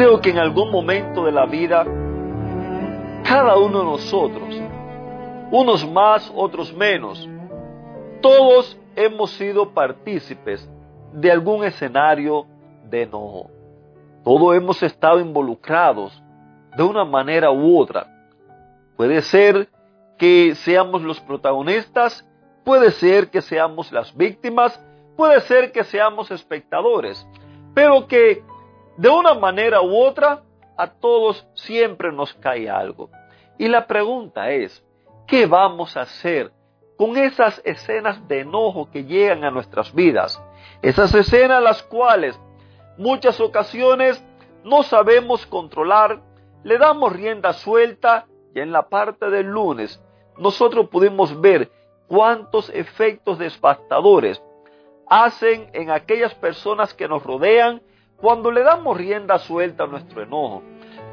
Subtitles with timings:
[0.00, 1.84] Creo que en algún momento de la vida,
[3.22, 4.62] cada uno de nosotros,
[5.50, 7.28] unos más, otros menos,
[8.22, 10.66] todos hemos sido partícipes
[11.12, 12.46] de algún escenario
[12.84, 13.50] de enojo.
[14.24, 16.18] Todos hemos estado involucrados
[16.78, 18.06] de una manera u otra.
[18.96, 19.68] Puede ser
[20.16, 22.26] que seamos los protagonistas,
[22.64, 24.82] puede ser que seamos las víctimas,
[25.18, 27.28] puede ser que seamos espectadores,
[27.74, 28.42] pero que
[29.00, 30.42] de una manera u otra,
[30.76, 33.08] a todos siempre nos cae algo.
[33.56, 34.84] Y la pregunta es,
[35.26, 36.52] ¿qué vamos a hacer
[36.98, 40.38] con esas escenas de enojo que llegan a nuestras vidas?
[40.82, 42.38] Esas escenas las cuales
[42.98, 44.22] muchas ocasiones
[44.64, 46.20] no sabemos controlar,
[46.62, 49.98] le damos rienda suelta y en la parte del lunes
[50.36, 51.70] nosotros pudimos ver
[52.06, 54.42] cuántos efectos devastadores
[55.08, 57.80] hacen en aquellas personas que nos rodean
[58.20, 60.62] cuando le damos rienda suelta a nuestro enojo,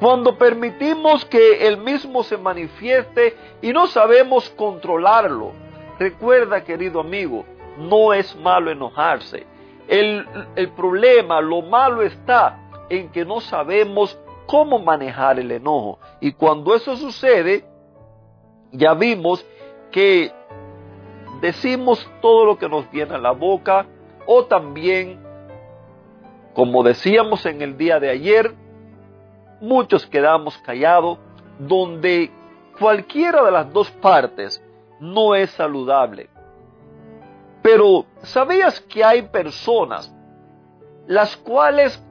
[0.00, 5.52] cuando permitimos que el mismo se manifieste y no sabemos controlarlo.
[5.98, 7.44] Recuerda, querido amigo,
[7.78, 9.46] no es malo enojarse.
[9.88, 10.26] El,
[10.56, 12.58] el, problema, lo malo está
[12.90, 15.98] en que no sabemos cómo manejar el enojo.
[16.20, 17.64] Y cuando eso sucede,
[18.72, 19.46] ya vimos
[19.90, 20.32] que
[21.40, 23.86] decimos todo lo que nos viene a la boca
[24.26, 25.25] o también
[26.56, 28.54] como decíamos en el día de ayer,
[29.60, 31.18] muchos quedamos callados
[31.58, 32.30] donde
[32.78, 34.64] cualquiera de las dos partes
[34.98, 36.30] no es saludable.
[37.60, 40.10] Pero ¿sabías que hay personas
[41.06, 42.02] las cuales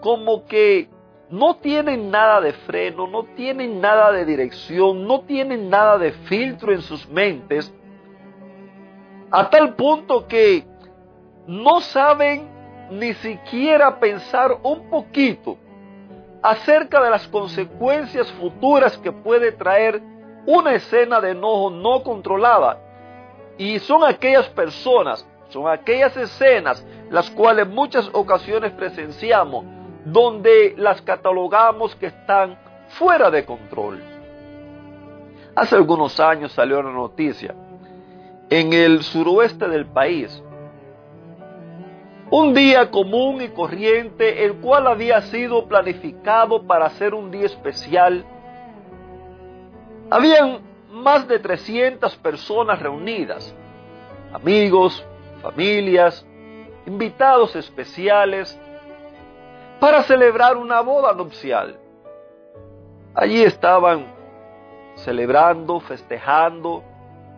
[0.00, 0.88] como que
[1.30, 6.72] no tienen nada de freno, no tienen nada de dirección, no tienen nada de filtro
[6.72, 7.72] en sus mentes,
[9.30, 10.66] a tal punto que
[11.46, 12.50] no saben
[12.90, 15.56] ni siquiera pensar un poquito
[16.42, 20.02] acerca de las consecuencias futuras que puede traer
[20.46, 22.78] una escena de enojo no controlada.
[23.58, 29.64] Y son aquellas personas, son aquellas escenas las cuales muchas ocasiones presenciamos,
[30.04, 34.02] donde las catalogamos que están fuera de control.
[35.54, 37.54] Hace algunos años salió una noticia.
[38.48, 40.42] En el suroeste del país,
[42.34, 48.24] un día común y corriente, el cual había sido planificado para ser un día especial.
[50.10, 50.60] Habían
[50.90, 53.54] más de 300 personas reunidas,
[54.32, 55.06] amigos,
[55.42, 56.26] familias,
[56.86, 58.58] invitados especiales,
[59.78, 61.78] para celebrar una boda nupcial.
[63.14, 64.06] Allí estaban
[64.94, 66.82] celebrando, festejando,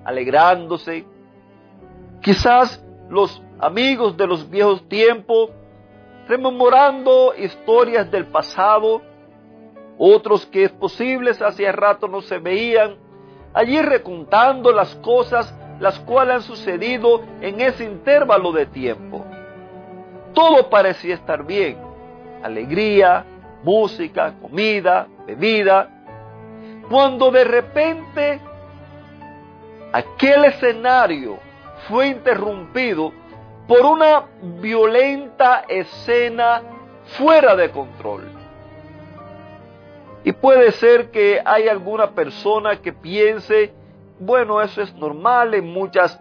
[0.04, 1.04] alegrándose.
[2.20, 5.48] Quizás los amigos de los viejos tiempos,
[6.28, 9.00] rememorando historias del pasado,
[9.96, 12.96] otros que es posible hacía rato no se veían,
[13.54, 19.24] allí recontando las cosas las cuales han sucedido en ese intervalo de tiempo.
[20.34, 21.78] Todo parecía estar bien,
[22.42, 23.24] alegría,
[23.62, 25.88] música, comida, bebida,
[26.90, 28.40] cuando de repente
[29.90, 31.38] aquel escenario
[31.88, 33.23] fue interrumpido
[33.66, 34.24] por una
[34.60, 36.62] violenta escena
[37.16, 38.24] fuera de control.
[40.22, 43.72] Y puede ser que hay alguna persona que piense,
[44.18, 46.18] bueno, eso es normal en muchas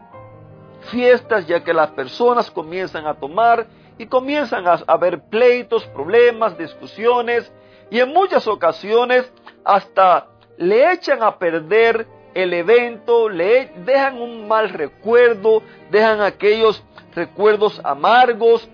[0.91, 3.65] fiestas, ya que las personas comienzan a tomar
[3.97, 7.51] y comienzan a haber pleitos, problemas, discusiones,
[7.89, 9.31] y en muchas ocasiones
[9.63, 15.61] hasta le echan a perder el evento, le dejan un mal recuerdo,
[15.91, 16.83] dejan aquellos
[17.15, 18.69] recuerdos amargos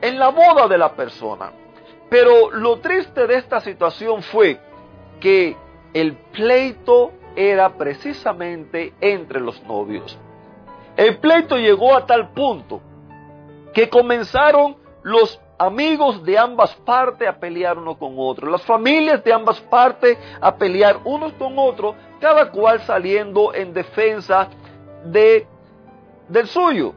[0.00, 1.52] en la boda de la persona.
[2.08, 4.58] Pero lo triste de esta situación fue
[5.20, 5.56] que
[5.92, 10.18] el pleito era precisamente entre los novios.
[10.96, 12.80] El pleito llegó a tal punto
[13.72, 19.32] que comenzaron los amigos de ambas partes a pelear uno con otro, las familias de
[19.32, 24.48] ambas partes a pelear unos con otros, cada cual saliendo en defensa
[25.04, 25.46] de,
[26.28, 26.94] del suyo.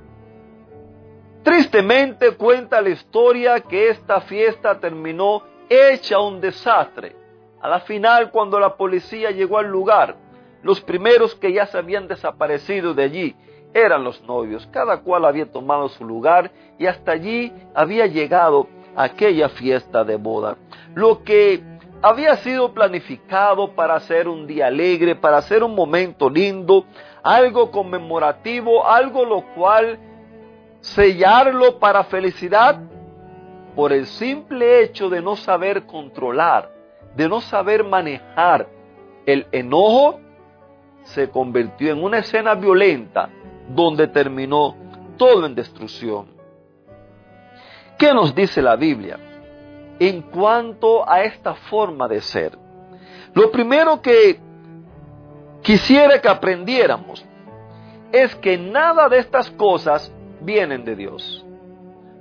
[1.44, 7.16] Tristemente cuenta la historia que esta fiesta terminó hecha un desastre,
[7.62, 10.18] A la final, cuando la policía llegó al lugar,
[10.64, 13.36] los primeros que ya se habían desaparecido de allí
[13.74, 14.68] eran los novios.
[14.68, 20.58] Cada cual había tomado su lugar y hasta allí había llegado aquella fiesta de boda.
[20.94, 21.64] Lo que
[22.02, 26.86] había sido planificado para hacer un día alegre, para hacer un momento lindo,
[27.24, 29.98] algo conmemorativo, algo lo cual
[30.84, 32.78] sellarlo para felicidad,
[33.74, 36.70] por el simple hecho de no saber controlar,
[37.16, 38.68] de no saber manejar
[39.26, 40.20] el enojo,
[41.04, 43.30] se convirtió en una escena violenta
[43.70, 44.76] donde terminó
[45.18, 46.28] todo en destrucción.
[47.98, 49.18] ¿Qué nos dice la Biblia
[50.00, 52.58] en cuanto a esta forma de ser?
[53.34, 54.38] Lo primero que
[55.62, 57.26] quisiera que aprendiéramos
[58.12, 60.14] es que nada de estas cosas
[60.44, 61.46] vienen de Dios.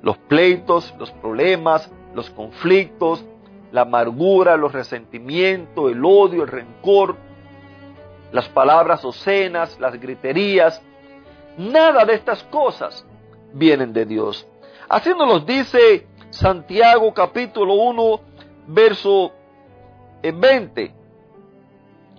[0.02, 3.24] Los pleitos, los problemas, los conflictos,
[3.70, 7.16] la amargura, los resentimientos, el odio, el rencor,
[8.32, 10.82] las palabras obscenas, las griterías,
[11.56, 13.04] nada de estas cosas
[13.52, 14.46] vienen de Dios.
[14.88, 18.20] Así nos lo dice Santiago capítulo 1,
[18.69, 19.32] verso
[20.22, 20.94] 20.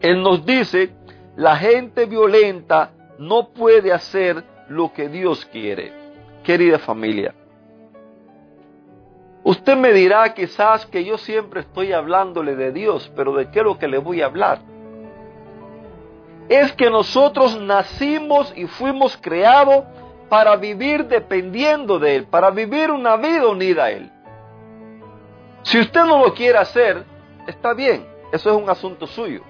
[0.02, 0.94] Él nos dice,
[1.36, 5.94] la gente violenta no puede hacer lo que Dios quiere.
[6.44, 7.34] Querida familia,
[9.44, 13.66] usted me dirá quizás que yo siempre estoy hablándole de Dios, pero ¿de qué es
[13.66, 14.60] lo que le voy a hablar?
[16.50, 19.86] Es que nosotros nacimos y fuimos creados
[20.28, 24.12] para vivir dependiendo de Él, para vivir una vida unida a Él.
[25.62, 27.06] Si usted no lo quiere hacer,
[27.48, 29.44] está bien, eso es un asunto suyo.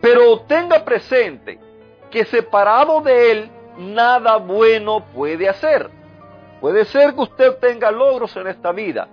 [0.00, 1.67] Pero tenga presente
[2.10, 5.90] que separado de Él, nada bueno puede hacer.
[6.60, 9.08] Puede ser que usted tenga logros en esta vida.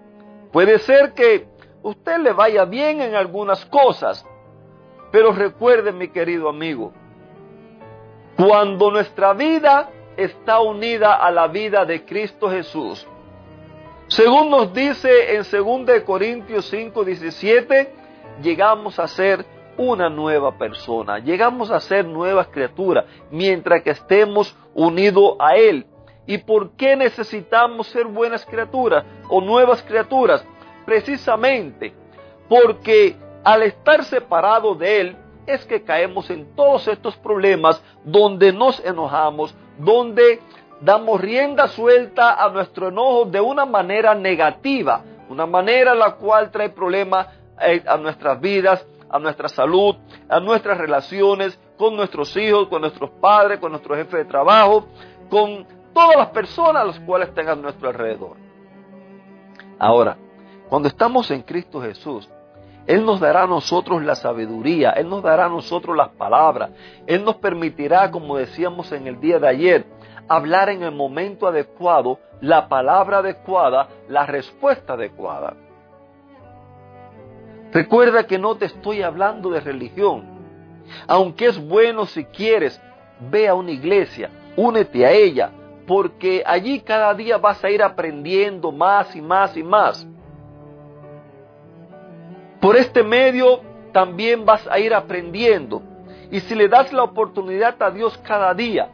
[0.52, 1.48] Puede ser que
[1.84, 4.26] usted le vaya bien en algunas cosas.
[5.12, 6.92] Pero recuerde, mi querido amigo,
[8.36, 13.08] cuando nuestra vida está unida a la vida de Cristo Jesús,
[14.08, 17.94] según nos dice en 2 Corintios 5, 17,
[18.42, 19.46] llegamos a ser
[19.78, 25.86] una nueva persona, llegamos a ser nuevas criaturas mientras que estemos unidos a Él.
[26.28, 30.44] ¿Y por qué necesitamos ser buenas criaturas o nuevas criaturas?
[30.86, 31.94] Precisamente
[32.50, 38.84] porque al estar separados de Él es que caemos en todos estos problemas donde nos
[38.84, 40.40] enojamos, donde
[40.82, 46.70] damos rienda suelta a nuestro enojo de una manera negativa, una manera la cual trae
[46.70, 47.28] problemas
[47.62, 49.96] eh, a nuestras vidas, a nuestra salud,
[50.30, 54.88] a nuestras relaciones con nuestros hijos, con nuestros padres, con nuestro jefe de trabajo,
[55.30, 58.38] con todas las personas a las cuales tengan a nuestro alrededor.
[59.80, 60.18] Ahora,
[60.70, 62.30] cuando estamos en Cristo Jesús,
[62.88, 66.72] Él nos dará a nosotros la sabiduría, Él nos dará a nosotros las palabras,
[67.06, 69.86] Él nos permitirá, como decíamos en el día de ayer,
[70.28, 75.56] hablar en el momento adecuado, la palabra adecuada, la respuesta adecuada.
[77.76, 80.24] Recuerda que no te estoy hablando de religión.
[81.08, 82.82] Aunque es bueno si quieres,
[83.30, 85.52] ve a una iglesia, únete a ella,
[85.86, 90.08] porque allí cada día vas a ir aprendiendo más y más y más.
[92.62, 93.60] Por este medio
[93.92, 95.84] también vas a ir aprendiendo.
[96.32, 98.88] Y si le das la oportunidad a Dios cada día,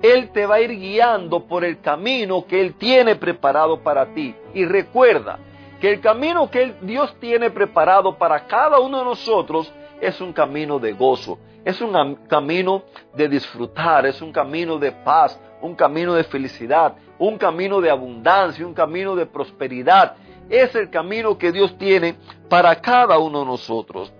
[0.00, 4.34] Él te va a ir guiando por el camino que Él tiene preparado para ti.
[4.54, 5.38] Y recuerda,
[5.82, 9.68] que el camino que Dios tiene preparado para cada uno de nosotros
[10.00, 12.84] es un camino de gozo, es un camino
[13.16, 18.64] de disfrutar, es un camino de paz, un camino de felicidad, un camino de abundancia,
[18.64, 20.14] un camino de prosperidad.
[20.48, 22.14] Es el camino que Dios tiene
[22.48, 24.12] para cada uno de nosotros.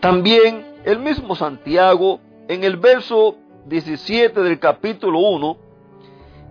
[0.00, 5.56] También el mismo Santiago, en el verso 17 del capítulo 1,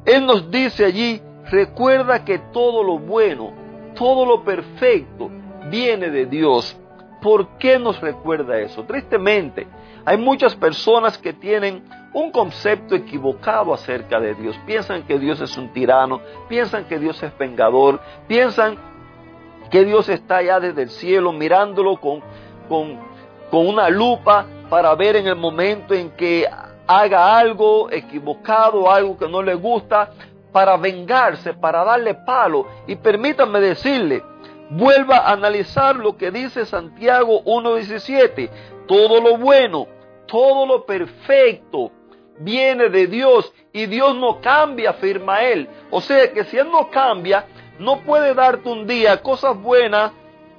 [0.06, 3.54] Él nos dice allí Recuerda que todo lo bueno,
[3.96, 5.30] todo lo perfecto
[5.70, 6.78] viene de Dios.
[7.22, 8.84] ¿Por qué nos recuerda eso?
[8.84, 9.68] Tristemente,
[10.06, 11.84] hay muchas personas que tienen
[12.14, 14.56] un concepto equivocado acerca de Dios.
[14.66, 18.78] Piensan que Dios es un tirano, piensan que Dios es vengador, piensan
[19.70, 22.22] que Dios está allá desde el cielo mirándolo con,
[22.70, 23.00] con,
[23.50, 26.48] con una lupa para ver en el momento en que
[26.88, 30.12] haga algo equivocado, algo que no le gusta,
[30.56, 32.66] para vengarse, para darle palo.
[32.88, 34.24] Y permítanme decirle,
[34.70, 38.50] vuelva a analizar lo que dice Santiago 1.17.
[38.88, 39.86] Todo lo bueno,
[40.26, 41.92] todo lo perfecto
[42.40, 45.68] viene de Dios y Dios no cambia, afirma Él.
[45.92, 47.48] O sea que si Él no cambia,
[47.78, 50.14] no puede darte un día cosas buenas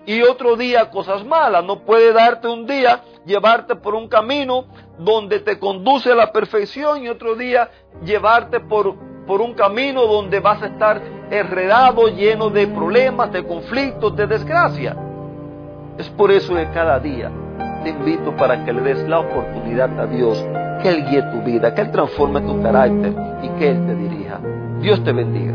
[0.05, 1.65] y otro día cosas malas.
[1.65, 4.67] No puede darte un día, llevarte por un camino
[4.99, 7.71] donde te conduce a la perfección y otro día
[8.05, 8.95] llevarte por,
[9.27, 14.97] por un camino donde vas a estar enredado, lleno de problemas, de conflictos, de desgracia.
[15.99, 17.31] Es por eso que cada día
[17.83, 20.45] te invito para que le des la oportunidad a Dios,
[20.83, 24.41] que Él guíe tu vida, que Él transforme tu carácter y que Él te dirija.
[24.81, 25.55] Dios te bendiga.